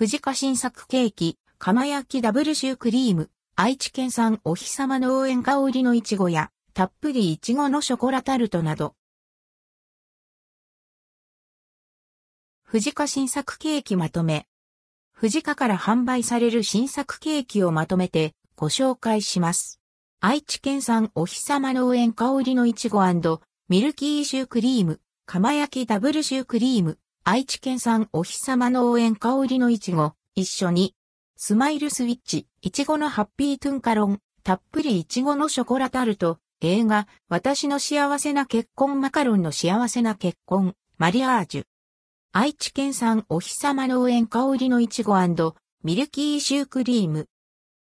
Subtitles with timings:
[0.00, 8.94] 藤家新作ケーキ、釜焼きダブルシュークリーム、愛知県産お日様農園香りのいちごや、たっぷりいちごのショコラタルトなど。
[12.62, 14.46] 藤家新作ケーキまとめ。
[15.12, 19.82] 藤家から販売される新作ケーキをまとめてご紹介します。
[20.18, 23.02] 愛知県産お日様農園香りのいちご
[23.68, 30.94] ミルキーシュークリーム、釜焼きダブルシュークリーム、愛知県産お日様農園香りのいちご、一緒に、
[31.36, 41.64] スマイルスイッチ、いちごのハッピートゥンカロン、たっぷりいちごのショコラタルト、映画、私の幸せな結婚マカロンの幸せな結婚、マリアージュ。
[42.32, 45.14] 愛知県産お日様農園香りのいちご
[45.84, 47.28] ミルキーシュークリーム。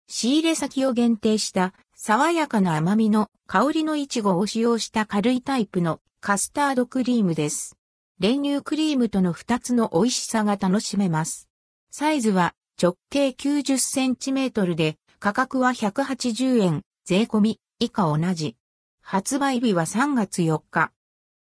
[0.08, 7.78] 仕入れ先を限定した爽やかな甘みの香りのいちごを使用した軽いタイプのカスタードクリームです。
[8.22, 11.48] 練乳クリームとの2つの美味しさが楽しめます。
[11.90, 18.54] サイズは直径90センチメートルで価格は180円、税込み以下同じ。
[19.00, 20.92] 発売日は3月4日。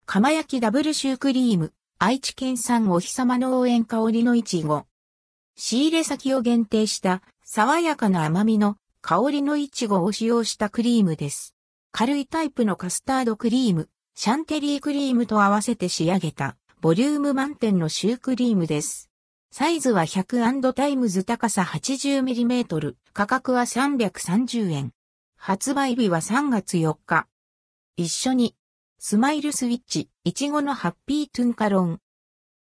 [0.07, 1.71] 釜焼きダブルシュークリーム。
[1.99, 4.87] 愛知県産お日様農園香りのいちご。
[5.55, 11.53] 仕入れ先を限定した爽やかな甘みの香りのいちごを使用したクリームです。
[11.91, 19.09] 軽いタイプのカスタードクリーム、シャンテリークリームと合わせて仕上げたボリューム満点のシュークリームです。
[19.51, 24.93] サイズは100 times 高さ 80mm、価格は330円。
[25.35, 27.27] 発売日は3月4日。
[27.97, 28.55] 一緒に
[28.99, 31.99] スマイルスイッチ、いちごのハッピートゥンカロン。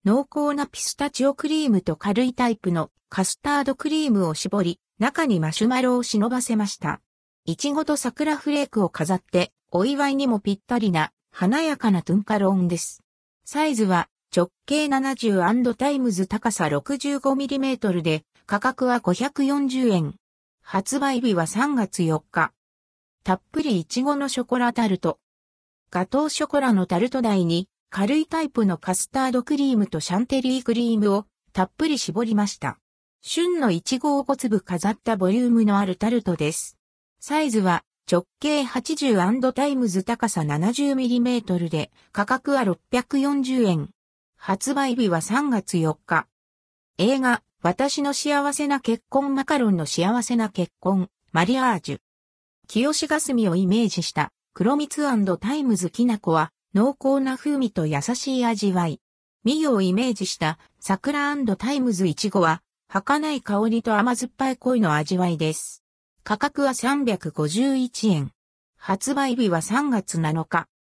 [0.06, 7.02] 濃厚なピスタチオクリームと軽いタイプのカスタードクリームを絞り、中にマシュマロを忍ばせました。
[7.44, 13.04] いちごと桜フレークを飾って、お祝いにもぴったりな華やかなトゥンカロンです。
[13.46, 20.16] サイズは直径70 times 高さ 65mm で価格は540円。
[20.62, 22.52] 発売日は3月4日。
[23.24, 25.20] たっぷりいちごのショコラタルト。
[25.90, 32.78] ガトーショコラのタルト台に軽いタイプのカスタードクリームとシャンテリークリームをたっぷり絞りました。
[33.22, 36.78] 旬のイチゴを5粒飾ったボリュームのあるタルトです。
[37.20, 43.90] サイズは直径80 times 高さ 70mm で価格は640円。
[44.36, 46.28] 発売日は3月4日。
[46.98, 52.00] 映画、私の幸せな結婚マカロンの幸せな結婚、マリアージュ。
[52.68, 55.04] 清霞をイメージした黒蜜
[55.40, 59.00] times きな粉は濃厚な風味と優しい味わい。
[59.46, 65.81] 美世をイメージした桜 times いちごは儚い香りと甘酸っぱい恋の味わいです。
[66.24, 68.32] 価格は351円。
[68.78, 70.71] 発売日は3月7日。